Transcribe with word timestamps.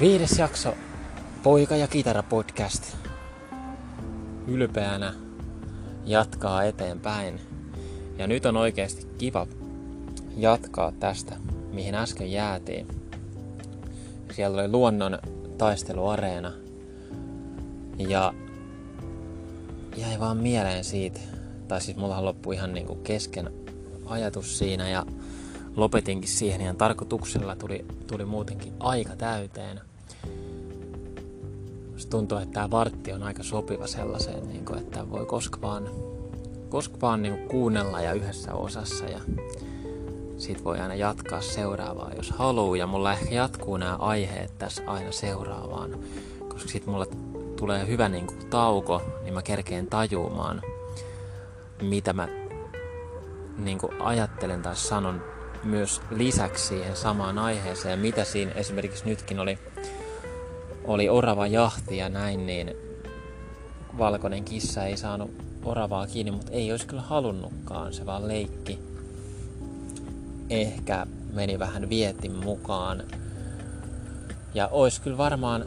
Viides 0.00 0.38
jakso, 0.38 0.74
Poika 1.42 1.76
ja 1.76 1.86
kitara 1.86 2.22
podcast. 2.22 2.96
Ylpeänä 4.46 5.14
jatkaa 6.04 6.64
eteenpäin. 6.64 7.40
Ja 8.18 8.26
nyt 8.26 8.46
on 8.46 8.56
oikeasti 8.56 9.06
kiva 9.18 9.46
jatkaa 10.36 10.92
tästä, 10.92 11.36
mihin 11.72 11.94
äsken 11.94 12.32
jäätiin. 12.32 12.86
Siellä 14.32 14.62
oli 14.62 14.70
luonnon 14.70 15.18
taisteluareena. 15.58 16.52
Ja 17.98 18.34
jäi 19.96 20.20
vaan 20.20 20.36
mieleen 20.36 20.84
siitä, 20.84 21.20
tai 21.68 21.80
siis 21.80 21.96
mulla 21.96 22.24
loppui 22.24 22.54
ihan 22.54 22.74
niinku 22.74 22.94
kesken 22.94 23.50
ajatus 24.06 24.58
siinä 24.58 24.88
ja 24.88 25.06
lopetinkin 25.76 26.30
siihen 26.30 26.60
ihan 26.60 26.76
tarkoituksella, 26.76 27.56
tuli, 27.56 27.84
tuli 28.06 28.24
muutenkin 28.24 28.72
aika 28.80 29.16
täyteen. 29.16 29.80
Musta 31.92 32.10
tuntuu, 32.10 32.38
että 32.38 32.52
tämä 32.52 32.70
vartti 32.70 33.12
on 33.12 33.22
aika 33.22 33.42
sopiva 33.42 33.86
sellaiseen, 33.86 34.48
niin 34.48 34.64
kuin, 34.64 34.78
että 34.78 35.10
voi 35.10 35.26
koska 35.26 35.60
vaan, 35.60 35.88
koska 36.68 37.00
vaan 37.00 37.22
niin 37.22 37.36
kuin 37.36 37.48
kuunnella 37.48 38.00
ja 38.00 38.12
yhdessä 38.12 38.54
osassa 38.54 39.04
ja 39.04 39.20
sit 40.38 40.64
voi 40.64 40.78
aina 40.78 40.94
jatkaa 40.94 41.40
seuraavaa, 41.40 42.12
jos 42.16 42.30
haluaa. 42.30 42.76
Ja 42.76 42.86
mulla 42.86 43.12
ehkä 43.12 43.34
jatkuu 43.34 43.76
nämä 43.76 43.96
aiheet 43.96 44.58
tässä 44.58 44.82
aina 44.86 45.12
seuraavaan, 45.12 45.98
koska 46.48 46.68
sit 46.68 46.86
mulla 46.86 47.06
tulee 47.56 47.86
hyvä 47.86 48.08
niin 48.08 48.26
kuin 48.26 48.46
tauko, 48.50 49.02
niin 49.22 49.34
mä 49.34 49.42
kerkeen 49.42 49.86
tajumaan, 49.86 50.62
mitä 51.82 52.12
mä 52.12 52.28
niin 53.58 53.78
kuin 53.78 53.92
ajattelen 54.00 54.62
tai 54.62 54.76
sanon 54.76 55.35
myös 55.66 56.00
lisäksi 56.10 56.66
siihen 56.66 56.96
samaan 56.96 57.38
aiheeseen. 57.38 57.98
Mitä 57.98 58.24
siinä 58.24 58.52
esimerkiksi 58.52 59.04
nytkin 59.04 59.40
oli, 59.40 59.58
oli 60.84 61.08
orava 61.08 61.46
jahti 61.46 61.96
ja 61.96 62.08
näin, 62.08 62.46
niin 62.46 62.76
valkoinen 63.98 64.44
kissa 64.44 64.84
ei 64.84 64.96
saanut 64.96 65.30
oravaa 65.64 66.06
kiinni, 66.06 66.30
mutta 66.30 66.52
ei 66.52 66.70
olisi 66.70 66.86
kyllä 66.86 67.02
halunnutkaan, 67.02 67.92
se 67.92 68.06
vaan 68.06 68.28
leikki. 68.28 68.78
Ehkä 70.50 71.06
meni 71.32 71.58
vähän 71.58 71.88
vietin 71.88 72.32
mukaan. 72.32 73.02
Ja 74.54 74.68
olisi 74.68 75.00
kyllä 75.00 75.18
varmaan 75.18 75.66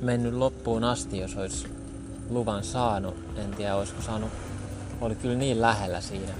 mennyt 0.00 0.34
loppuun 0.34 0.84
asti, 0.84 1.18
jos 1.18 1.36
olisi 1.36 1.68
luvan 2.30 2.64
saanut. 2.64 3.14
En 3.36 3.50
tiedä, 3.50 3.76
olisiko 3.76 4.02
saanut, 4.02 4.30
oli 5.00 5.14
kyllä 5.14 5.34
niin 5.34 5.62
lähellä 5.62 6.00
siinä, 6.00 6.32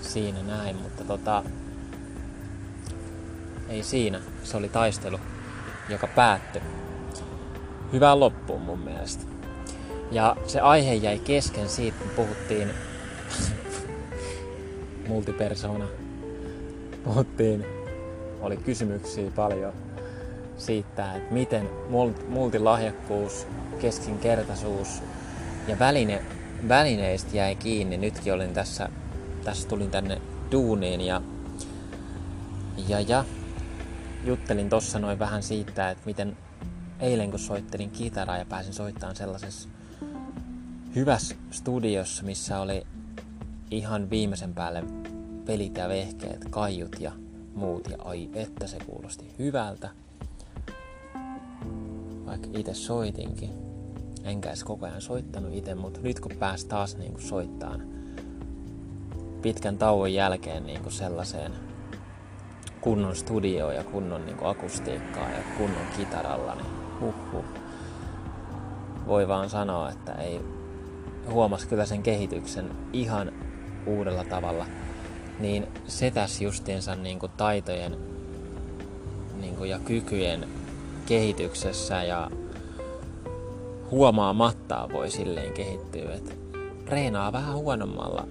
siinä 0.00 0.42
näin, 0.42 0.76
mutta 0.76 1.04
tota, 1.04 1.42
ei 3.68 3.82
siinä. 3.82 4.20
Se 4.42 4.56
oli 4.56 4.68
taistelu, 4.68 5.20
joka 5.88 6.06
päättyi 6.06 6.62
hyvään 7.94 8.20
loppuun 8.20 8.62
mun 8.62 8.78
mielestä. 8.78 9.24
Ja 10.10 10.36
se 10.46 10.60
aihe 10.60 10.94
jäi 10.94 11.18
kesken 11.18 11.68
siitä, 11.68 11.98
kun 11.98 12.10
puhuttiin 12.16 12.70
multipersona. 15.08 15.84
Puhuttiin, 17.04 17.64
oli 18.40 18.56
kysymyksiä 18.56 19.30
paljon 19.36 19.72
siitä, 20.56 21.14
että 21.14 21.34
miten 21.34 21.70
multilahjakkuus, 22.28 23.46
keskinkertaisuus 23.80 25.02
ja 25.68 25.78
väline, 25.78 26.22
välineistä 26.68 27.36
jäi 27.36 27.54
kiinni. 27.56 27.96
Nytkin 27.96 28.32
olin 28.34 28.54
tässä, 28.54 28.88
tässä 29.44 29.68
tulin 29.68 29.90
tänne 29.90 30.20
duuniin 30.52 31.00
ja, 31.00 31.22
ja, 32.88 33.00
ja 33.00 33.24
juttelin 34.24 34.68
tossa 34.68 34.98
noin 34.98 35.18
vähän 35.18 35.42
siitä, 35.42 35.90
että 35.90 36.06
miten 36.06 36.36
eilen 37.00 37.30
kun 37.30 37.38
soittelin 37.38 37.90
kitaraa 37.90 38.38
ja 38.38 38.44
pääsin 38.44 38.72
soittamaan 38.72 39.16
sellaisessa 39.16 39.68
hyvässä 40.94 41.34
studiossa, 41.50 42.22
missä 42.22 42.60
oli 42.60 42.86
ihan 43.70 44.10
viimeisen 44.10 44.54
päälle 44.54 44.84
pelit 45.46 45.76
ja 45.76 45.88
vehkeet, 45.88 46.44
kaiut 46.50 46.96
ja 47.00 47.12
muut. 47.54 47.88
Ja 47.90 47.96
ai 48.04 48.30
että 48.34 48.66
se 48.66 48.78
kuulosti 48.86 49.34
hyvältä. 49.38 49.90
Vaikka 52.26 52.48
itse 52.58 52.74
soitinkin. 52.74 53.50
Enkä 54.24 54.48
edes 54.48 54.64
koko 54.64 54.86
ajan 54.86 55.00
soittanut 55.00 55.54
itse, 55.54 55.74
mutta 55.74 56.00
nyt 56.00 56.20
kun 56.20 56.32
pääs 56.38 56.64
taas 56.64 56.96
niin 56.96 57.12
kuin 57.12 57.22
soittaan 57.22 57.82
pitkän 59.42 59.78
tauon 59.78 60.12
jälkeen 60.12 60.66
niin 60.66 60.92
sellaiseen 60.92 61.52
kunnon 62.84 63.16
studio 63.16 63.70
ja 63.70 63.84
kunnon 63.84 64.26
niin 64.26 64.36
kuin 64.36 64.50
akustiikkaa 64.50 65.30
ja 65.30 65.38
kunnon 65.58 65.86
kitaralla, 65.96 66.54
niin 66.54 66.66
huhhuh. 67.00 67.44
Voi 69.06 69.28
vaan 69.28 69.50
sanoa, 69.50 69.90
että 69.90 70.12
ei 70.12 70.40
huomas 71.30 71.66
kyllä 71.66 71.86
sen 71.86 72.02
kehityksen 72.02 72.70
ihan 72.92 73.32
uudella 73.86 74.24
tavalla. 74.24 74.66
Niin 75.38 75.66
se 75.86 76.10
tässä 76.10 76.44
justiinsa 76.44 76.94
niin 76.94 77.18
kuin 77.18 77.32
taitojen 77.36 77.96
niin 79.40 79.56
kuin 79.56 79.70
ja 79.70 79.78
kykyjen 79.78 80.48
kehityksessä 81.06 82.02
ja 82.02 82.30
huomaamatta 83.90 84.88
voi 84.92 85.10
silleen 85.10 85.52
kehittyä, 85.52 86.14
että 86.14 86.34
reenaa 86.86 87.32
vähän 87.32 87.54
huonommalla 87.54 88.26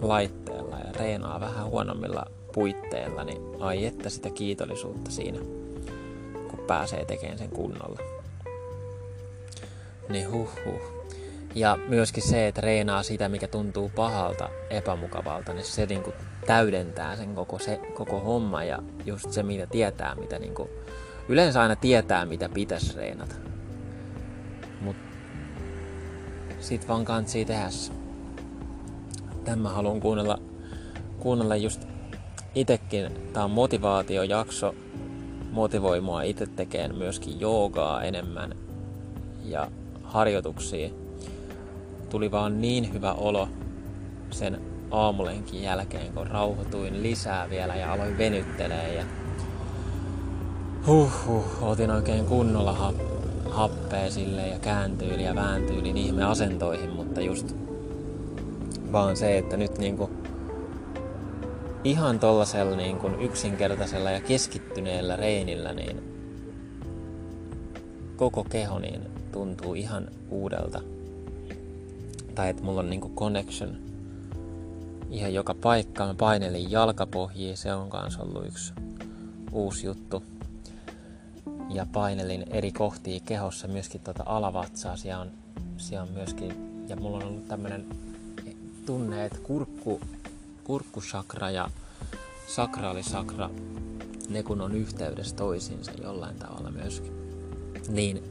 laitteella 0.00 0.78
ja 0.78 0.92
reenaa 0.92 1.40
vähän 1.40 1.66
huonommilla 1.66 2.26
puitteilla, 2.54 3.24
niin 3.24 3.42
ai 3.60 3.86
että 3.86 4.10
sitä 4.10 4.30
kiitollisuutta 4.30 5.10
siinä, 5.10 5.38
kun 6.50 6.64
pääsee 6.66 7.04
tekemään 7.04 7.38
sen 7.38 7.48
kunnolla. 7.48 7.98
Niin 10.08 10.30
huh 10.30 10.50
huh. 10.64 11.04
Ja 11.54 11.78
myöskin 11.88 12.22
se, 12.22 12.48
että 12.48 12.60
reenaa 12.60 13.02
sitä, 13.02 13.28
mikä 13.28 13.48
tuntuu 13.48 13.90
pahalta, 13.96 14.48
epämukavalta, 14.70 15.52
niin 15.52 15.64
se 15.64 15.86
niinku 15.86 16.12
täydentää 16.46 17.16
sen 17.16 17.34
koko, 17.34 17.58
se, 17.58 17.76
koko 17.94 18.20
homma 18.20 18.64
ja 18.64 18.82
just 19.04 19.32
se, 19.32 19.42
mitä 19.42 19.66
tietää, 19.66 20.14
mitä 20.14 20.38
niinku, 20.38 20.70
yleensä 21.28 21.62
aina 21.62 21.76
tietää, 21.76 22.26
mitä 22.26 22.48
pitäisi 22.48 22.96
reenata. 22.96 23.34
Mut 24.80 24.96
sit 26.60 26.88
vaan 26.88 27.04
kantsii 27.04 27.44
tehdä 27.44 27.68
Tämä 29.44 29.68
haluan 29.68 30.00
kuunnella, 30.00 30.38
kuunnella 31.18 31.56
just 31.56 31.93
itekin 32.54 33.12
tää 33.32 33.44
on 33.44 33.50
motivaatiojakso, 33.50 34.74
motivoi 35.50 36.00
mua 36.00 36.22
itse 36.22 36.46
tekemään 36.46 36.94
myöskin 36.94 37.40
joogaa 37.40 38.02
enemmän 38.02 38.56
ja 39.44 39.70
harjoituksia. 40.02 40.90
Tuli 42.10 42.30
vaan 42.30 42.60
niin 42.60 42.92
hyvä 42.92 43.12
olo 43.12 43.48
sen 44.30 44.60
aamulenkin 44.90 45.62
jälkeen, 45.62 46.12
kun 46.12 46.26
rauhoituin 46.26 47.02
lisää 47.02 47.50
vielä 47.50 47.74
ja 47.76 47.92
aloin 47.92 48.18
venyttelee 48.18 48.94
ja 48.94 49.04
huh, 50.86 51.26
huh, 51.26 51.44
otin 51.62 51.90
oikein 51.90 52.24
kunnolla 52.24 52.72
ha- 52.72 52.92
happea 53.50 54.10
sille 54.10 54.48
ja 54.48 54.58
kääntyyli 54.58 55.24
ja 55.24 55.34
vääntyylin 55.34 55.96
ihme 55.96 56.24
asentoihin, 56.24 56.90
mutta 56.90 57.20
just 57.20 57.56
vaan 58.92 59.16
se, 59.16 59.38
että 59.38 59.56
nyt 59.56 59.78
niinku 59.78 60.10
ihan 61.84 62.20
tollasella 62.20 62.76
niin 62.76 62.98
kuin 62.98 63.20
yksinkertaisella 63.20 64.10
ja 64.10 64.20
keskittyneellä 64.20 65.16
reinillä 65.16 65.72
niin 65.72 66.14
koko 68.16 68.44
keho 68.44 68.78
niin 68.78 69.00
tuntuu 69.32 69.74
ihan 69.74 70.08
uudelta. 70.30 70.80
Tai 72.34 72.50
että 72.50 72.62
mulla 72.62 72.80
on 72.80 72.90
niin 72.90 73.00
kuin 73.00 73.14
connection 73.14 73.76
ihan 75.10 75.34
joka 75.34 75.54
paikka. 75.54 76.06
Mä 76.06 76.14
painelin 76.14 76.70
jalkapohjiin, 76.70 77.56
se 77.56 77.74
on 77.74 77.90
kanssa 77.90 78.22
ollut 78.22 78.46
yksi 78.46 78.72
uusi 79.52 79.86
juttu. 79.86 80.22
Ja 81.70 81.86
painelin 81.92 82.44
eri 82.50 82.72
kohtia 82.72 83.20
kehossa, 83.24 83.68
myöskin 83.68 84.00
tuota 84.00 84.22
alavatsaa, 84.26 84.96
siellä 84.96 85.22
on, 85.22 85.30
siellä 85.76 86.02
on 86.02 86.12
myöskin, 86.14 86.52
ja 86.88 86.96
mulla 86.96 87.16
on 87.16 87.24
ollut 87.24 87.48
tämmönen 87.48 87.86
tunne, 88.86 89.24
että 89.24 89.38
kurkku 89.38 90.00
kurkkusakra 90.64 91.50
ja 91.50 91.70
sakraalisakra, 92.46 93.50
ne 94.28 94.42
kun 94.42 94.60
on 94.60 94.74
yhteydessä 94.74 95.36
toisiinsa 95.36 95.92
jollain 96.02 96.36
tavalla 96.36 96.70
myöskin, 96.70 97.12
niin, 97.88 98.22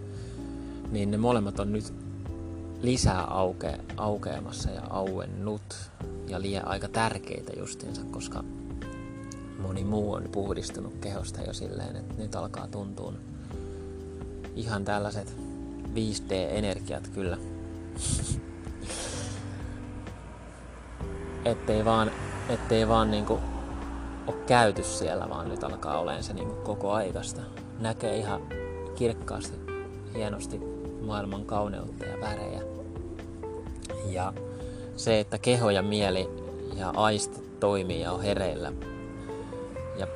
niin 0.92 1.12
ne 1.12 1.18
molemmat 1.18 1.60
on 1.60 1.74
nyt 1.74 1.94
lisää 2.82 3.24
auke, 3.24 3.80
aukeamassa 3.98 4.70
ja 4.70 4.82
auennut 4.90 5.92
ja 6.28 6.42
liian 6.42 6.68
aika 6.68 6.88
tärkeitä 6.88 7.52
justiinsa, 7.60 8.02
koska 8.12 8.44
moni 9.60 9.84
muu 9.84 10.14
on 10.14 10.30
puhdistunut 10.32 10.94
kehosta 11.02 11.42
jo 11.42 11.54
silleen, 11.54 11.96
että 11.96 12.14
nyt 12.18 12.36
alkaa 12.36 12.68
tuntua 12.68 13.14
ihan 14.56 14.86
tällaiset 14.86 15.36
5D-energiat 15.94 17.08
kyllä. 17.08 17.38
Ettei 21.46 21.86
vaan, 21.86 22.12
ettei 22.50 22.88
vaan 22.88 23.12
niinku 23.12 23.40
ole 24.28 24.36
käyty 24.48 24.84
siellä, 24.84 25.30
vaan 25.30 25.50
nyt 25.50 25.64
alkaa 25.64 26.00
olemaan 26.00 26.24
se 26.24 26.34
niin 26.34 26.48
kuin 26.48 26.62
koko 26.62 26.92
aikasta. 26.92 27.42
Näkee 27.80 28.18
ihan 28.18 28.42
kirkkaasti, 28.96 29.58
hienosti 30.16 30.62
maailman 31.02 31.46
kauneutta 31.46 32.06
ja 32.06 32.22
värejä. 32.22 32.62
Ja 34.06 34.34
se, 34.96 35.20
että 35.20 35.38
keho 35.38 35.70
ja 35.70 35.82
mieli 35.82 36.30
ja 36.76 36.94
aistit 36.96 37.60
toimii 37.60 38.02
ja 38.02 38.12
on 38.12 38.22
hereillä 38.22 38.74
ja 39.98 40.08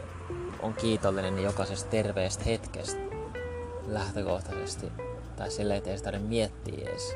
on 0.62 0.74
kiitollinen 0.74 1.44
jokaisesta 1.44 1.90
terveestä 1.90 2.44
hetkestä 2.44 3.00
lähtökohtaisesti 3.88 4.92
tai 5.36 5.52
sille 5.52 5.82
ei 5.86 5.98
sitä 5.98 6.20
miettiä 6.20 6.90
edes, 6.90 7.16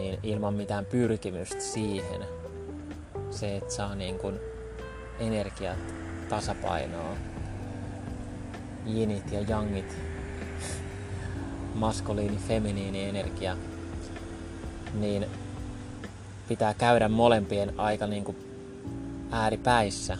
niin 0.00 0.18
ilman 0.22 0.54
mitään 0.54 0.86
pyrkimystä 0.86 1.60
siihen, 1.60 2.24
se, 3.30 3.56
että 3.56 3.74
saa 3.74 3.94
niin 3.94 4.18
kuin 4.18 4.40
energiat 5.18 5.78
tasapainoa, 6.28 7.16
jinit 8.86 9.32
ja 9.32 9.40
jangit, 9.40 9.96
maskoliini, 11.74 12.36
feminiini 12.48 13.04
energia, 13.04 13.56
niin 14.94 15.26
pitää 16.48 16.74
käydä 16.74 17.08
molempien 17.08 17.80
aika 17.80 18.06
niin 18.06 18.24
kuin 18.24 18.36
ääripäissä 19.30 20.18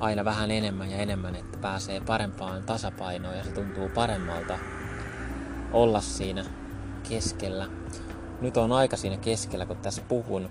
aina 0.00 0.24
vähän 0.24 0.50
enemmän 0.50 0.90
ja 0.90 0.96
enemmän, 0.96 1.36
että 1.36 1.58
pääsee 1.58 2.00
parempaan 2.00 2.62
tasapainoon 2.62 3.36
ja 3.36 3.44
se 3.44 3.50
tuntuu 3.50 3.88
paremmalta 3.88 4.58
olla 5.72 6.00
siinä 6.00 6.44
keskellä. 7.08 7.66
Nyt 8.40 8.56
on 8.56 8.72
aika 8.72 8.96
siinä 8.96 9.16
keskellä, 9.16 9.66
kun 9.66 9.76
tässä 9.76 10.02
puhun. 10.08 10.50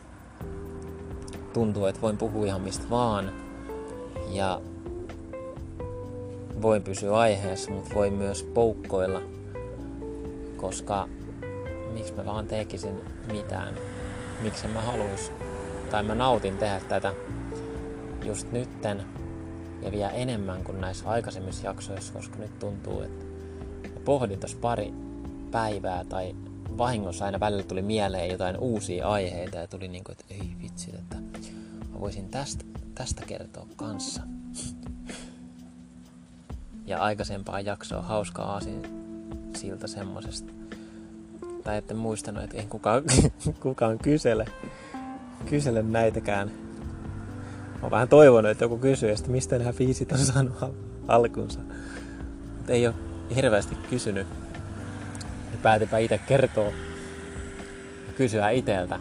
Tuntuu, 1.54 1.86
että 1.86 2.02
voin 2.02 2.18
puhua 2.18 2.46
ihan 2.46 2.62
mistä 2.62 2.90
vaan. 2.90 3.32
Ja 4.30 4.62
voin 6.62 6.84
pysyä 6.84 7.18
aiheessa, 7.18 7.72
mutta 7.72 7.96
voin 7.96 8.14
myös 8.14 8.44
poukkoilla. 8.44 9.22
Koska 10.58 11.10
miksi 11.94 12.14
mä 12.14 12.26
vaan 12.26 12.48
tekisin 12.48 13.02
mitään. 13.32 13.74
Miksi 14.42 14.68
mä 14.68 14.82
haluais. 14.82 15.32
Tai 15.92 16.04
mä 16.04 16.16
nautin 16.16 16.58
tehdä 16.58 16.80
tätä 16.80 17.14
just 18.24 18.52
nytten 18.52 19.04
ja 19.82 19.92
vielä 19.92 20.10
enemmän 20.10 20.64
kuin 20.64 20.82
näissä 20.82 21.10
aikaisemmissa 21.10 21.68
jaksoissa, 21.68 22.14
koska 22.14 22.38
nyt 22.38 22.60
tuntuu, 22.60 23.02
että 23.02 23.26
pohdin 24.06 24.40
tuossa 24.40 24.58
pari 24.62 24.94
päivää 25.52 26.06
tai 26.06 26.36
vahingossa 26.78 27.26
aina 27.26 27.40
välillä 27.40 27.64
tuli 27.64 27.82
mieleen 27.82 28.32
jotain 28.32 28.58
uusia 28.58 29.08
aiheita 29.08 29.58
ja 29.58 29.68
tuli 29.68 29.88
niin 29.88 30.04
kuin, 30.04 30.16
että 30.20 30.34
ei 30.34 30.56
vitsi, 30.62 30.92
että 30.96 31.16
mä 31.94 32.00
voisin 32.00 32.30
tästä, 32.30 32.66
tästä 32.96 33.26
kertoa 33.26 33.68
kanssa. 33.76 34.22
Ja 36.86 37.00
aikaisempaa 37.00 37.60
jaksoa 37.60 38.02
hauskaa 38.02 38.54
aasin 38.54 38.82
siltä 39.56 39.88
semmosesta. 39.88 40.54
Tai 41.64 41.78
ette 41.78 41.94
muistanut, 41.94 42.44
että 42.44 42.58
ei 42.58 42.66
kukaan, 42.66 43.04
kukaan 43.64 43.98
kysele, 44.00 44.46
kysele 45.50 45.84
näitäkään. 45.84 46.52
Mä 47.82 47.92
vähän 47.92 48.08
toivonut, 48.08 48.52
että 48.52 48.64
joku 48.64 48.78
kysyy, 48.78 49.12
että 49.12 49.32
mistä 49.32 49.58
nämä 49.58 49.74
biisit 49.74 50.12
on 50.12 50.18
saanut 50.18 50.54
alkunsa. 51.08 51.60
Mutta 52.58 52.74
ei 52.74 52.88
ole 52.88 52.96
hirveästi 53.36 53.76
kysynyt 53.90 54.28
päätinpä 55.64 55.98
itse 55.98 56.18
kertoa 56.18 56.72
ja 58.08 58.14
kysyä 58.18 58.50
iteltä 58.50 59.00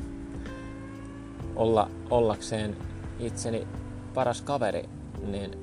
olla, 1.57 1.91
ollakseen 2.11 2.77
itseni 3.19 3.67
paras 4.15 4.43
kaveri, 4.43 4.89
niin 5.27 5.59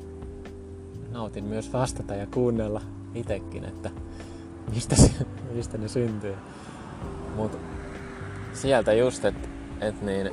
nautin 1.12 1.44
myös 1.44 1.74
vastata 1.74 2.16
ja 2.16 2.28
kuunnella 2.28 2.82
itekin, 3.16 3.66
että 3.66 3.90
mistä, 4.74 4.96
se, 4.96 5.12
mistä 5.52 5.78
ne 5.78 5.88
syntyy. 5.88 6.36
Mut 7.36 7.60
sieltä 8.54 8.94
just, 8.94 9.26
että 9.26 9.48
et 9.82 10.02
niin, 10.02 10.28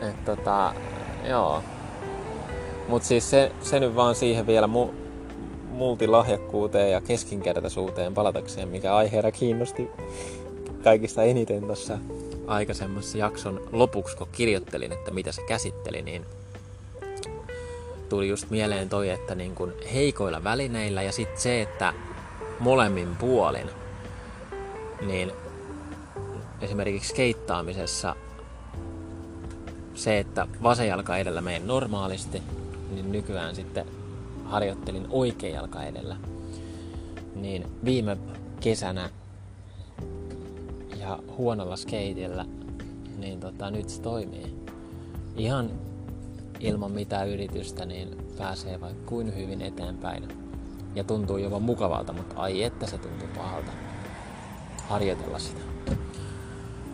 et 0.00 0.24
tota, 0.24 0.74
joo. 1.28 1.62
Mut 2.88 3.02
siis 3.02 3.30
se, 3.30 3.52
se 3.60 3.80
nyt 3.80 3.96
vaan 3.96 4.14
siihen 4.14 4.46
vielä 4.46 4.66
mu, 4.66 4.90
multilahjakkuuteen 5.76 6.92
ja 6.92 7.00
keskinkertaisuuteen 7.00 8.14
palatakseen, 8.14 8.68
mikä 8.68 8.94
aiheena 8.94 9.32
kiinnosti 9.32 9.90
kaikista 10.84 11.22
eniten 11.22 11.62
tuossa 11.62 11.98
aikaisemmassa 12.46 13.18
jakson 13.18 13.68
lopuksi, 13.72 14.16
kun 14.16 14.28
kirjoittelin, 14.32 14.92
että 14.92 15.10
mitä 15.10 15.32
se 15.32 15.42
käsitteli, 15.42 16.02
niin 16.02 16.26
tuli 18.08 18.28
just 18.28 18.50
mieleen 18.50 18.88
toi, 18.88 19.10
että 19.10 19.34
niin 19.34 19.54
kun 19.54 19.72
heikoilla 19.94 20.44
välineillä 20.44 21.02
ja 21.02 21.12
sitten 21.12 21.40
se, 21.40 21.62
että 21.62 21.92
molemmin 22.60 23.16
puolin, 23.16 23.70
niin 25.06 25.32
esimerkiksi 26.60 27.14
keittaamisessa 27.14 28.16
se, 29.94 30.18
että 30.18 30.46
vasen 30.62 30.88
jalka 30.88 31.16
edellä 31.16 31.40
menee 31.40 31.60
normaalisti, 31.60 32.42
niin 32.90 33.12
nykyään 33.12 33.54
sitten 33.54 33.86
harjoittelin 34.46 35.06
oikea 35.10 35.54
jalka 35.54 35.82
edellä, 35.82 36.16
niin 37.34 37.66
viime 37.84 38.16
kesänä 38.60 39.10
ja 41.00 41.18
huonolla 41.36 41.76
skeitillä, 41.76 42.44
niin 43.18 43.40
tota, 43.40 43.70
nyt 43.70 43.88
se 43.88 44.02
toimii. 44.02 44.56
Ihan 45.36 45.70
ilman 46.60 46.92
mitään 46.92 47.28
yritystä, 47.28 47.86
niin 47.86 48.18
pääsee 48.38 48.80
vaikka 48.80 49.06
kuin 49.06 49.36
hyvin 49.36 49.62
eteenpäin. 49.62 50.28
Ja 50.94 51.04
tuntuu 51.04 51.36
jopa 51.36 51.58
mukavalta, 51.58 52.12
mutta 52.12 52.34
ai 52.36 52.62
että 52.62 52.86
se 52.86 52.98
tuntuu 52.98 53.28
pahalta 53.36 53.72
harjoitella 54.88 55.38
sitä. 55.38 55.60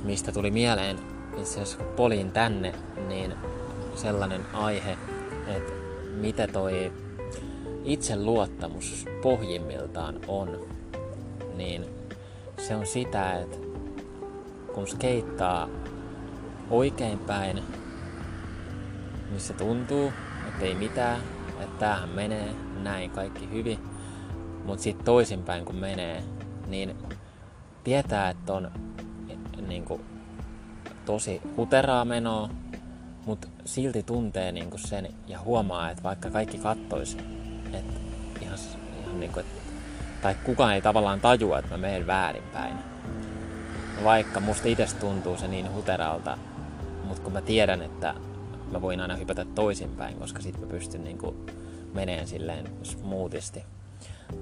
Mistä 0.04 0.32
tuli 0.32 0.50
mieleen 0.50 0.99
itse 1.38 1.52
asiassa 1.52 1.78
kun 1.78 1.87
polin 1.96 2.32
tänne, 2.32 2.75
niin 3.08 3.34
sellainen 3.94 4.46
aihe, 4.52 4.99
että 5.46 5.72
mitä 6.20 6.46
toi 6.46 6.93
itseluottamus 7.84 9.06
pohjimmiltaan 9.23 10.20
on, 10.29 10.67
niin 11.56 11.84
se 12.58 12.76
on 12.76 12.87
sitä, 12.87 13.40
että 13.40 13.56
kun 14.75 14.88
skeittaa 14.88 15.69
oikein 16.70 17.19
päin, 17.19 17.62
missä 19.31 19.55
tuntuu, 19.55 20.12
että 20.49 20.64
ei 20.64 20.75
mitään, 20.75 21.20
että 21.49 21.79
tämähän 21.79 22.08
menee, 22.08 22.55
näin 22.82 23.11
kaikki 23.11 23.50
hyvin, 23.50 23.79
mutta 24.64 24.83
sitten 24.83 25.04
toisinpäin 25.04 25.64
kun 25.64 25.76
menee, 25.76 26.25
niin 26.66 26.97
tietää, 27.85 28.30
että 28.30 28.52
on 28.52 28.71
niin 29.68 29.85
kuin, 29.85 30.00
tosi 31.04 31.40
huteraa 31.57 32.04
menoa, 32.04 32.49
mutta 33.26 33.49
silti 33.64 34.02
tuntee 34.02 34.52
niin 34.52 34.71
kuin 34.71 34.80
sen 34.80 35.09
ja 35.26 35.40
huomaa, 35.40 35.90
että 35.90 36.02
vaikka 36.02 36.30
kaikki 36.30 36.59
kattoisi 36.59 37.41
että 37.75 38.00
ihan, 38.41 38.59
ihan 39.02 39.21
niin 39.21 39.33
kuin, 39.33 39.47
että, 39.47 39.62
tai 40.23 40.35
kukaan 40.45 40.75
ei 40.75 40.83
tavallaan 40.83 41.21
tajua, 41.21 41.59
että 41.59 41.71
mä 41.71 41.79
menen 41.79 42.07
väärinpäin. 42.07 42.76
Vaikka 44.05 44.41
musta 44.41 44.69
itse 44.69 44.87
tuntuu 45.00 45.37
se 45.37 45.49
niin 45.49 45.73
huteralta, 45.73 46.38
mutta 47.05 47.23
kun 47.23 47.33
mä 47.33 47.41
tiedän, 47.41 47.83
että 47.83 48.14
mä 48.73 48.81
voin 48.81 49.00
aina 49.00 49.17
hypätä 49.17 49.45
toisinpäin, 49.45 50.17
koska 50.17 50.43
sit 50.43 50.61
mä 50.61 50.67
pystyn 50.67 51.05
niin 51.05 51.19
kuin 51.19 51.37
meneen 51.95 52.26
silleen 52.26 52.69
smoothisti. 52.83 53.64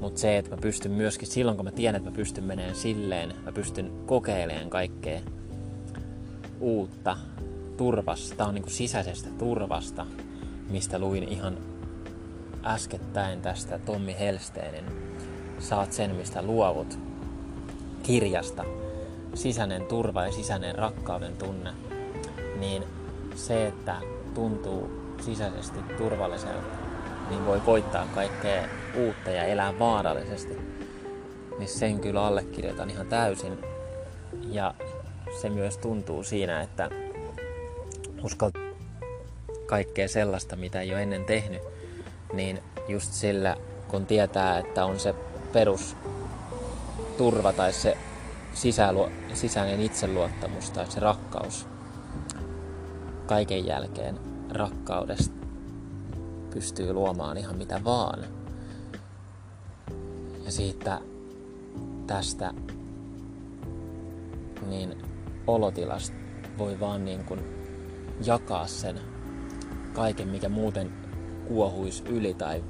Mutta 0.00 0.20
se, 0.20 0.38
että 0.38 0.50
mä 0.50 0.56
pystyn 0.56 0.92
myöskin 0.92 1.28
silloin, 1.28 1.56
kun 1.56 1.64
mä 1.64 1.70
tiedän, 1.70 1.96
että 1.96 2.10
mä 2.10 2.16
pystyn 2.16 2.44
meneen 2.44 2.74
silleen, 2.74 3.34
mä 3.44 3.52
pystyn 3.52 3.92
kokeilemaan 4.06 4.70
kaikkea 4.70 5.20
uutta 6.60 7.16
turvasta. 7.76 8.36
Tää 8.36 8.46
on 8.46 8.54
niinku 8.54 8.70
sisäisestä 8.70 9.28
turvasta, 9.38 10.06
mistä 10.70 10.98
luin 10.98 11.28
ihan 11.28 11.58
äskettäin 12.64 13.42
tästä 13.42 13.78
Tommi 13.78 14.16
Helsteenin 14.18 14.84
Saat 15.60 15.92
sen, 15.92 16.14
mistä 16.14 16.42
luovut 16.42 16.98
kirjasta, 18.02 18.64
sisäinen 19.34 19.86
turva 19.86 20.26
ja 20.26 20.32
sisäinen 20.32 20.74
rakkauden 20.74 21.36
tunne, 21.36 21.70
niin 22.58 22.84
se, 23.34 23.66
että 23.66 23.96
tuntuu 24.34 24.90
sisäisesti 25.20 25.78
turvalliselta, 25.98 26.76
niin 27.30 27.46
voi 27.46 27.60
koittaa 27.60 28.06
kaikkea 28.14 28.62
uutta 28.96 29.30
ja 29.30 29.44
elää 29.44 29.78
vaarallisesti. 29.78 30.58
Niin 31.58 31.68
sen 31.68 32.00
kyllä 32.00 32.26
allekirjoitan 32.26 32.90
ihan 32.90 33.06
täysin. 33.06 33.58
Ja 34.48 34.74
se 35.40 35.50
myös 35.50 35.78
tuntuu 35.78 36.22
siinä, 36.22 36.60
että 36.60 36.90
uskaltaa 38.22 38.62
kaikkea 39.66 40.08
sellaista, 40.08 40.56
mitä 40.56 40.80
ei 40.80 40.92
ole 40.92 41.02
ennen 41.02 41.24
tehnyt, 41.24 41.62
niin 42.32 42.62
just 42.88 43.12
sillä, 43.12 43.56
kun 43.88 44.06
tietää, 44.06 44.58
että 44.58 44.84
on 44.84 45.00
se 45.00 45.14
perus 45.52 45.96
turva 47.18 47.52
tai 47.52 47.72
se 47.72 47.96
sisäluo, 48.54 49.10
sisäinen 49.34 49.80
itseluottamus 49.80 50.70
tai 50.70 50.90
se 50.90 51.00
rakkaus 51.00 51.66
kaiken 53.26 53.66
jälkeen 53.66 54.18
rakkaudesta 54.48 55.34
pystyy 56.54 56.92
luomaan 56.92 57.36
ihan 57.36 57.56
mitä 57.56 57.80
vaan. 57.84 58.24
Ja 60.44 60.52
siitä 60.52 61.00
tästä 62.06 62.54
niin 64.66 65.02
olotilasta 65.46 66.16
voi 66.58 66.80
vaan 66.80 67.04
niin 67.04 67.24
kuin 67.24 67.40
jakaa 68.26 68.66
sen 68.66 69.00
kaiken, 69.92 70.28
mikä 70.28 70.48
muuten 70.48 70.92
kuohuisi 71.50 72.02
yli 72.08 72.34
tai 72.34 72.64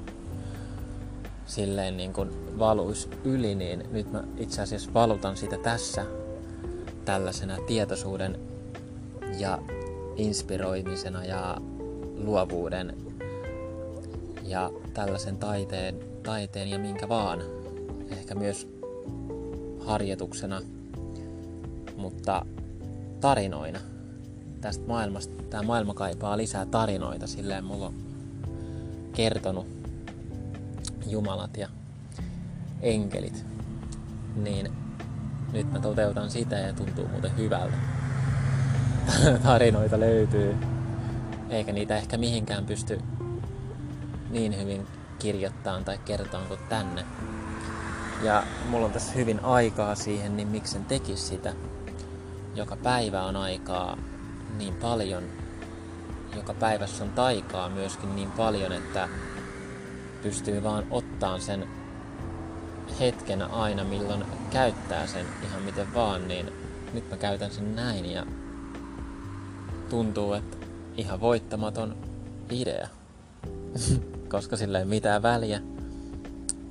silleen 1.45 1.97
niin 1.97 2.13
kuin 2.13 2.59
valuisi 2.59 3.09
yli, 3.23 3.55
niin 3.55 3.83
nyt 3.91 4.11
mä 4.11 4.23
itse 4.37 4.61
asiassa 4.61 4.93
valutan 4.93 5.37
sitä 5.37 5.57
tässä 5.57 6.05
tällaisena 7.05 7.57
tietoisuuden 7.67 8.39
ja 9.37 9.59
inspiroimisena 10.15 11.25
ja 11.25 11.57
luovuuden 12.17 12.95
ja 14.43 14.71
tällaisen 14.93 15.37
taiteen, 15.37 15.99
taiteen 16.23 16.67
ja 16.67 16.79
minkä 16.79 17.09
vaan. 17.09 17.41
Ehkä 18.11 18.35
myös 18.35 18.67
harjoituksena, 19.79 20.61
mutta 21.97 22.45
tarinoina. 23.19 23.79
Tästä 24.61 24.87
maailmasta, 24.87 25.43
tämä 25.49 25.63
maailma 25.63 25.93
kaipaa 25.93 26.37
lisää 26.37 26.65
tarinoita, 26.65 27.27
silleen 27.27 27.63
mulla 27.63 27.85
on 27.87 28.10
kertonut 29.13 29.67
jumalat 31.07 31.57
ja 31.57 31.67
enkelit. 32.81 33.45
Niin 34.35 34.71
nyt 35.53 35.71
mä 35.71 35.79
toteutan 35.79 36.31
sitä 36.31 36.55
ja 36.55 36.73
tuntuu 36.73 37.07
muuten 37.07 37.37
hyvältä. 37.37 37.75
Tarinoita 39.43 39.99
löytyy, 39.99 40.55
eikä 41.49 41.71
niitä 41.71 41.97
ehkä 41.97 42.17
mihinkään 42.17 42.65
pysty 42.65 42.99
niin 44.29 44.59
hyvin 44.59 44.87
kirjoittamaan 45.19 45.85
tai 45.85 45.97
kertomaan 46.05 46.47
kuin 46.47 46.59
tänne. 46.69 47.05
Ja 48.23 48.43
mulla 48.69 48.85
on 48.85 48.91
tässä 48.91 49.13
hyvin 49.13 49.39
aikaa 49.45 49.95
siihen, 49.95 50.37
niin 50.37 50.47
miksen 50.47 50.85
tekisi 50.85 51.23
sitä. 51.23 51.53
Joka 52.55 52.75
päivä 52.75 53.23
on 53.23 53.35
aikaa 53.35 53.97
niin 54.57 54.75
paljon. 54.75 55.23
Joka 56.35 56.53
päivässä 56.53 57.03
on 57.03 57.09
taikaa 57.09 57.69
myöskin 57.69 58.15
niin 58.15 58.31
paljon, 58.31 58.71
että 58.71 59.09
pystyy 60.23 60.63
vaan 60.63 60.87
ottaa 60.91 61.39
sen 61.39 61.67
hetken 62.99 63.41
aina, 63.41 63.83
milloin 63.83 64.25
käyttää 64.51 65.07
sen 65.07 65.25
ihan 65.43 65.61
miten 65.61 65.93
vaan, 65.93 66.27
niin 66.27 66.51
nyt 66.93 67.09
mä 67.09 67.17
käytän 67.17 67.51
sen 67.51 67.75
näin 67.75 68.11
ja 68.11 68.25
tuntuu, 69.89 70.33
että 70.33 70.57
ihan 70.97 71.21
voittamaton 71.21 71.97
idea. 72.49 72.87
Koska 74.31 74.57
sillä 74.57 74.79
ei 74.79 74.85
mitään 74.85 75.23
väliä, 75.23 75.61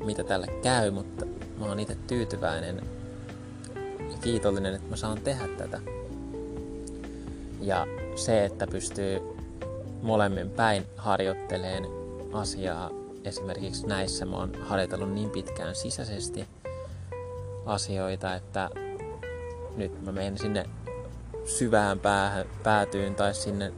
mitä 0.05 0.25
tälle 0.25 0.47
käy, 0.63 0.91
mutta 0.91 1.27
mä 1.59 1.65
oon 1.65 1.81
itse 1.81 1.97
tyytyväinen 2.07 2.83
ja 4.11 4.19
kiitollinen, 4.21 4.75
että 4.75 4.91
mä 4.91 4.97
saan 4.97 5.21
tehdä 5.21 5.49
tätä. 5.49 5.81
Ja 7.61 7.87
se, 8.17 8.45
että 8.45 8.67
pystyy 8.67 9.21
molemmin 10.03 10.51
päin 10.51 10.87
harjoitteleen 10.97 11.87
asiaa, 12.33 12.91
esimerkiksi 13.25 13.87
näissä 13.87 14.25
mä 14.25 14.37
oon 14.37 14.55
harjoitellut 14.63 15.13
niin 15.13 15.31
pitkään 15.31 15.75
sisäisesti 15.75 16.49
asioita, 17.67 18.35
että 18.35 18.71
nyt 19.77 20.03
mä 20.05 20.13
menen 20.13 20.39
sinne 20.39 20.65
syvään 21.45 21.99
päähän, 21.99 22.47
päätyyn 22.63 23.15
tai 23.15 23.35
sinne, 23.35 23.73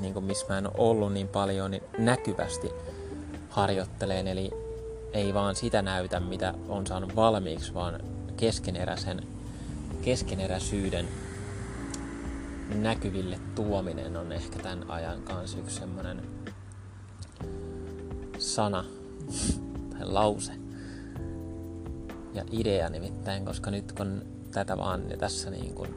niin 0.00 0.24
missä 0.24 0.46
mä 0.48 0.58
en 0.58 0.66
ole 0.66 0.74
ollut 0.76 1.12
niin 1.12 1.28
paljon, 1.28 1.70
niin 1.70 1.82
näkyvästi 1.98 2.70
harjoitteleen. 3.50 4.26
Eli 4.26 4.50
ei 5.12 5.34
vaan 5.34 5.56
sitä 5.56 5.82
näytä, 5.82 6.20
mitä 6.20 6.54
on 6.68 6.86
saanut 6.86 7.16
valmiiksi, 7.16 7.74
vaan 7.74 8.00
keskeneräisen, 8.36 9.26
keskeneräisyyden 10.02 11.08
näkyville 12.74 13.40
tuominen 13.54 14.16
on 14.16 14.32
ehkä 14.32 14.58
tämän 14.58 14.90
ajan 14.90 15.22
kanssa 15.22 15.58
yksi 15.58 15.76
semmoinen 15.76 16.22
sana 18.38 18.84
tai 19.90 20.06
lause 20.06 20.52
ja 22.34 22.44
idea 22.50 22.88
nimittäin, 22.88 23.44
koska 23.44 23.70
nyt 23.70 23.92
kun 23.92 24.22
tätä 24.50 24.76
vaan 24.76 25.02
tässä 25.18 25.50
niin 25.50 25.74
kuin 25.74 25.94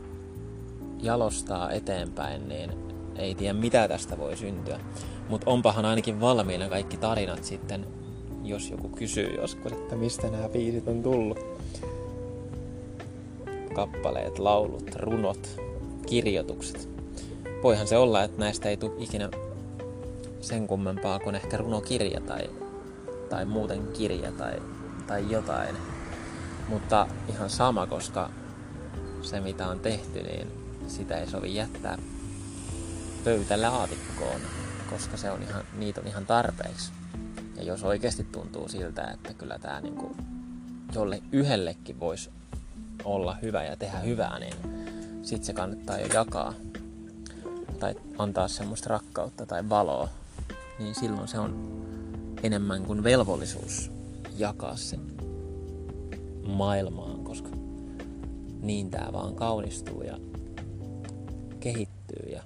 jalostaa 1.01 1.72
eteenpäin, 1.72 2.48
niin 2.48 2.72
ei 3.16 3.36
tiedä 3.36 3.54
mitä 3.54 3.88
tästä 3.88 4.18
voi 4.18 4.38
syntyä. 4.38 4.80
Mutta 5.30 5.50
onpahan 5.50 5.86
ainakin 5.86 6.22
valmiina 6.22 6.70
kaikki 6.70 6.98
tarinat 6.98 7.44
sitten 7.44 7.86
jos 8.44 8.70
joku 8.70 8.90
kysyy 8.90 9.36
joskus, 9.36 9.72
että 9.72 9.96
mistä 9.96 10.30
nämä 10.30 10.50
biisit 10.50 10.88
on 10.88 11.04
tullut. 11.04 11.40
Kappaleet, 13.75 14.40
laulut, 14.40 14.96
runot, 14.96 15.62
kirjoitukset. 16.05 16.89
Voihan 17.63 17.88
se 17.88 17.98
olla, 17.98 18.24
että 18.24 18.39
näistä 18.39 18.70
ei 18.70 18.77
tule 18.77 18.93
ikinä 18.98 19.29
sen 20.41 20.67
kummempaa 20.67 21.20
kuin 21.20 21.36
ehkä 21.36 21.58
runokirja 21.58 22.22
tai, 22.22 22.50
tai 23.29 23.46
muuten 23.46 23.88
kirja 23.88 24.31
tai, 24.31 24.62
tai 25.08 25.31
jotain. 25.31 25.75
Mutta 26.67 27.08
ihan 27.29 27.50
sama, 27.50 27.88
koska 27.88 28.29
se 29.22 29.39
mitä 29.39 29.67
on 29.67 29.79
tehty, 29.79 30.24
niin 30.24 30.48
sitä 30.88 31.17
ei 31.17 31.27
sovi 31.27 31.55
jättää 31.55 31.98
pöytälaatikkoon, 33.24 34.41
koska 34.89 35.17
se 35.17 35.31
on 35.31 35.43
ihan, 35.43 35.63
niitä 35.77 36.01
on 36.01 36.08
ihan 36.08 36.25
tarpeeksi. 36.25 36.91
Ja 37.55 37.63
jos 37.63 37.84
oikeasti 37.84 38.24
tuntuu 38.24 38.67
siltä, 38.67 39.03
että 39.03 39.34
kyllä 39.34 39.60
tämä 39.60 39.81
niinku 39.81 40.15
jolle 40.96 41.22
yhellekin 41.31 42.00
voisi 42.00 42.29
olla 43.03 43.38
hyvä 43.41 43.63
ja 43.63 43.75
tehdä 43.75 44.00
hyvää, 44.00 44.39
niin 44.39 44.53
sitten 45.22 45.46
se 45.46 45.54
kannattaa 45.54 46.00
jo 46.00 46.08
jakaa 46.13 46.54
tai 47.80 47.96
antaa 48.18 48.48
semmoista 48.48 48.90
rakkautta 48.90 49.46
tai 49.46 49.70
valoa, 49.70 50.10
niin 50.80 50.96
silloin 50.96 51.28
se 51.28 51.40
on 51.40 51.82
enemmän 52.44 52.84
kuin 52.84 53.04
velvollisuus 53.04 53.92
jakaa 54.38 54.75
se 54.75 55.00
maailmaan, 56.46 57.24
koska 57.24 57.50
niin 58.62 58.90
tämä 58.90 59.13
vaan 59.13 59.36
kaunistuu 59.36 60.01
ja 60.01 60.18
kehittyy 61.60 62.30
ja 62.32 62.44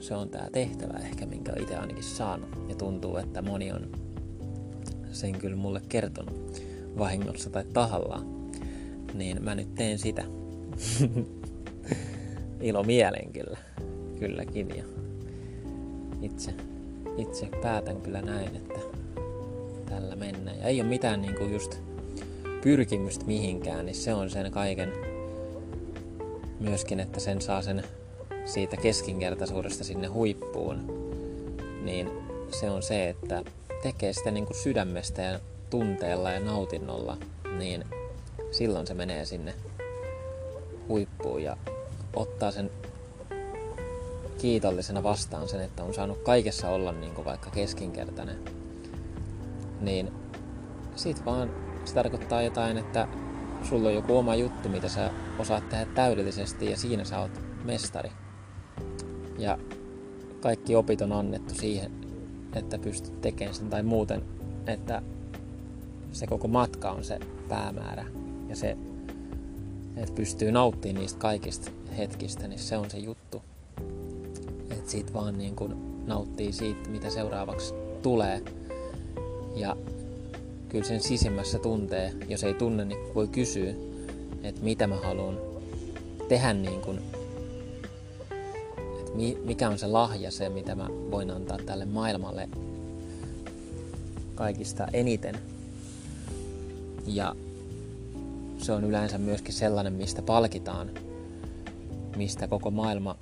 se 0.00 0.14
on 0.14 0.28
tämä 0.28 0.48
tehtävä 0.52 0.98
ehkä, 0.98 1.26
minkä 1.26 1.52
itse 1.60 1.76
ainakin 1.76 2.04
saanut. 2.04 2.48
Ja 2.68 2.74
tuntuu, 2.74 3.16
että 3.16 3.42
moni 3.42 3.72
on 3.72 3.88
sen 5.12 5.32
kyllä 5.32 5.56
mulle 5.56 5.82
kertonut 5.88 6.62
vahingossa 6.98 7.50
tai 7.50 7.64
tahallaan. 7.64 8.26
Niin 9.14 9.44
mä 9.44 9.54
nyt 9.54 9.74
teen 9.74 9.98
sitä. 9.98 10.24
Ilo 12.60 12.82
mielen 12.82 13.32
kyllä. 13.32 13.58
Kylläkin. 14.18 14.76
Ja 14.76 14.84
itse, 16.22 16.54
itse 17.16 17.48
päätän 17.62 18.00
kyllä 18.00 18.22
näin, 18.22 18.56
että 18.56 18.80
tällä 19.88 20.16
mennään. 20.16 20.58
Ja 20.58 20.64
ei 20.64 20.80
ole 20.80 20.88
mitään 20.88 21.22
niinku 21.22 21.44
just 21.44 21.78
pyrkimystä 22.62 23.24
mihinkään, 23.24 23.86
niin 23.86 23.96
se 23.96 24.14
on 24.14 24.30
sen 24.30 24.52
kaiken 24.52 24.92
myöskin, 26.60 27.00
että 27.00 27.20
sen 27.20 27.40
saa 27.40 27.62
sen 27.62 27.82
siitä 28.44 28.76
keskinkertaisuudesta 28.76 29.84
sinne 29.84 30.06
huippuun, 30.06 30.76
niin 31.82 32.10
se 32.50 32.70
on 32.70 32.82
se, 32.82 33.08
että 33.08 33.42
tekee 33.82 34.12
sitä 34.12 34.30
niin 34.30 34.46
kuin 34.46 34.56
sydämestä 34.56 35.22
ja 35.22 35.40
tunteella 35.70 36.30
ja 36.30 36.40
nautinnolla, 36.40 37.16
niin 37.58 37.84
silloin 38.50 38.86
se 38.86 38.94
menee 38.94 39.24
sinne 39.24 39.54
huippuun 40.90 41.42
ja 41.42 41.56
ottaa 42.16 42.50
sen 42.50 42.70
kiitollisena 44.38 45.02
vastaan 45.02 45.48
sen, 45.48 45.60
että 45.60 45.84
on 45.84 45.94
saanut 45.94 46.18
kaikessa 46.18 46.68
olla 46.68 46.92
niin 46.92 47.14
kuin 47.14 47.24
vaikka 47.24 47.50
keskinkertainen, 47.50 48.38
niin 49.80 50.12
sit 50.96 51.24
vaan 51.24 51.50
se 51.84 51.94
tarkoittaa 51.94 52.42
jotain, 52.42 52.78
että 52.78 53.08
sulla 53.68 53.88
on 53.88 53.94
joku 53.94 54.16
oma 54.16 54.34
juttu, 54.34 54.68
mitä 54.68 54.88
sä 54.88 55.10
osaat 55.38 55.68
tehdä 55.68 55.86
täydellisesti 55.94 56.70
ja 56.70 56.76
siinä 56.76 57.04
sä 57.04 57.20
oot 57.20 57.40
mestari. 57.64 58.10
Ja 59.38 59.58
kaikki 60.40 60.76
opit 60.76 61.02
on 61.02 61.12
annettu 61.12 61.54
siihen, 61.54 61.92
että 62.54 62.78
pystyt 62.78 63.20
tekemään 63.20 63.54
sen 63.54 63.70
tai 63.70 63.82
muuten, 63.82 64.22
että 64.66 65.02
se 66.12 66.26
koko 66.26 66.48
matka 66.48 66.90
on 66.90 67.04
se 67.04 67.20
päämäärä 67.48 68.06
ja 68.48 68.56
se, 68.56 68.76
että 69.96 70.14
pystyy 70.14 70.52
nauttimaan 70.52 71.00
niistä 71.00 71.18
kaikista 71.18 71.70
hetkistä, 71.98 72.48
niin 72.48 72.58
se 72.58 72.76
on 72.76 72.90
se 72.90 72.98
juttu. 72.98 73.42
Että 74.70 74.90
siitä 74.90 75.12
vaan 75.12 75.38
niin 75.38 75.56
kuin 75.56 75.74
nauttii 76.06 76.52
siitä, 76.52 76.88
mitä 76.88 77.10
seuraavaksi 77.10 77.74
tulee. 78.02 78.42
Ja 79.56 79.76
kyllä 80.68 80.84
sen 80.84 81.00
sisimmässä 81.00 81.58
tuntee, 81.58 82.12
jos 82.28 82.44
ei 82.44 82.54
tunne, 82.54 82.84
niin 82.84 83.14
voi 83.14 83.28
kysyä, 83.28 83.74
että 84.42 84.62
mitä 84.62 84.86
mä 84.86 84.96
haluan 84.96 85.38
tehdä 86.28 86.52
niin 86.52 86.80
kuin 86.80 87.00
mikä 89.44 89.68
on 89.68 89.78
se 89.78 89.86
lahja, 89.86 90.30
se 90.30 90.48
mitä 90.48 90.74
mä 90.74 90.88
voin 91.10 91.30
antaa 91.30 91.58
tälle 91.66 91.84
maailmalle 91.84 92.48
kaikista 94.34 94.86
eniten. 94.92 95.38
Ja 97.06 97.36
se 98.62 98.72
on 98.72 98.84
yleensä 98.84 99.18
myöskin 99.18 99.54
sellainen, 99.54 99.92
mistä 99.92 100.22
palkitaan, 100.22 100.90
mistä 102.16 102.48
koko 102.48 102.70
maailma 102.70 103.16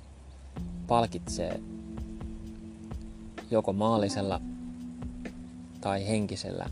palkitsee 0.87 1.59
joko 3.51 3.73
maallisella 3.73 4.41
tai 5.81 6.07
henkisellä 6.07 6.65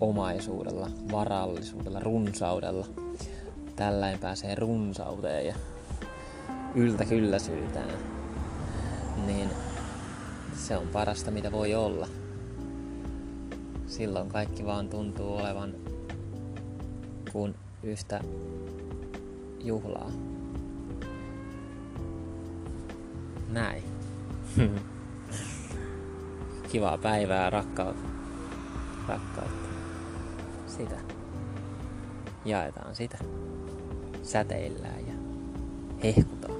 omaisuudella, 0.00 0.90
varallisuudella, 1.12 2.00
runsaudella. 2.00 2.86
Tällainen 3.76 4.20
pääsee 4.20 4.54
runsauteen 4.54 5.46
ja 5.46 5.54
yltäkylläisyyteen. 6.74 7.94
Niin 9.26 9.50
se 10.56 10.76
on 10.76 10.88
parasta 10.88 11.30
mitä 11.30 11.52
voi 11.52 11.74
olla. 11.74 12.08
Silloin 13.86 14.28
kaikki 14.28 14.66
vaan 14.66 14.88
tuntuu 14.88 15.36
olevan 15.36 15.74
kuin 17.32 17.54
yhtä 17.82 18.20
juhlaa. 19.60 20.10
Näin. 23.48 23.82
Kivaa 26.72 26.98
päivää, 26.98 27.50
rakkautta. 27.50 28.08
Rakkautta. 29.08 29.68
Sitä. 30.66 30.96
Jaetaan 32.44 32.94
sitä. 32.94 33.18
Säteillään 34.22 35.06
ja 35.06 35.14
hehkutaan. 36.04 36.57